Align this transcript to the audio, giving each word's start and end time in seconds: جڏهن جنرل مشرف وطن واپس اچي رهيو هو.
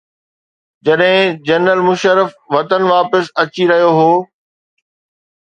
جڏهن 0.87 1.25
جنرل 1.49 1.79
مشرف 1.89 2.29
وطن 2.55 2.81
واپس 2.93 3.25
اچي 3.41 3.63
رهيو 3.71 3.91
هو. 3.99 4.11